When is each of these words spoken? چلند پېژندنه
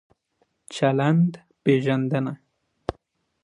چلند 0.75 1.31
پېژندنه 1.63 2.33